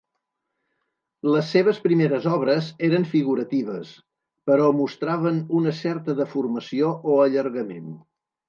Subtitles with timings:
[1.33, 3.93] Les seves primeres obres eren figuratives
[4.51, 7.97] però mostraven una certa deformació o allargament.